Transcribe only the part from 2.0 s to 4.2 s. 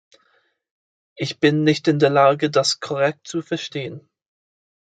Lage, das korrekt zu verstehen.